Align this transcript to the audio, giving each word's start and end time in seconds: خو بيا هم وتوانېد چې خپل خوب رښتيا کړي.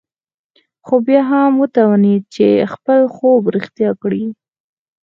خو 0.85 0.95
بيا 1.07 1.21
هم 1.29 1.51
وتوانېد 1.61 2.23
چې 2.35 2.45
خپل 2.73 2.99
خوب 3.15 3.41
رښتيا 3.55 3.91
کړي. 4.01 4.23